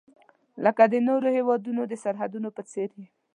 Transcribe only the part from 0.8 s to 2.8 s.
د نورو هیوادونو د سرحدونو په